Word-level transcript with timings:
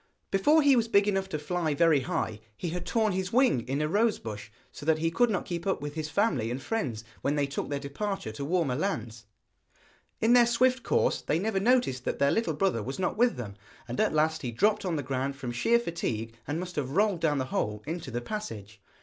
Before 0.31 0.63
he 0.63 0.75
was 0.75 0.87
big 0.87 1.07
enough 1.07 1.29
to 1.29 1.37
fly 1.37 1.75
very 1.75 1.99
high 1.99 2.39
he 2.57 2.69
had 2.69 2.87
torn 2.87 3.11
his 3.13 3.31
wing 3.31 3.61
in 3.67 3.83
a 3.83 3.87
rosebush, 3.87 4.49
so 4.71 4.83
that 4.83 4.97
he 4.97 5.11
could 5.11 5.29
not 5.29 5.45
keep 5.45 5.67
up 5.67 5.79
with 5.79 5.93
his 5.93 6.09
family 6.09 6.49
and 6.49 6.59
friends 6.59 7.03
when 7.21 7.35
they 7.35 7.45
took 7.45 7.69
their 7.69 7.79
departure 7.79 8.31
to 8.31 8.43
warmer 8.43 8.73
lands. 8.73 9.27
In 10.19 10.33
their 10.33 10.47
swift 10.47 10.81
course 10.81 11.21
they 11.21 11.37
never 11.37 11.59
noticed 11.59 12.03
that 12.05 12.17
their 12.17 12.31
little 12.31 12.55
brother 12.55 12.81
was 12.81 12.97
not 12.97 13.15
with 13.15 13.35
them, 13.35 13.53
and 13.87 13.99
at 13.99 14.11
last 14.11 14.41
he 14.41 14.49
dropped 14.51 14.85
on 14.85 14.95
the 14.95 15.03
ground 15.03 15.35
from 15.35 15.51
sheer 15.51 15.77
fatigue, 15.77 16.35
and 16.47 16.59
must 16.59 16.77
have 16.77 16.93
rolled 16.95 17.19
down 17.19 17.37
the 17.37 17.45
hole 17.53 17.83
into 17.85 18.09
the 18.09 18.21
passage. 18.21 18.81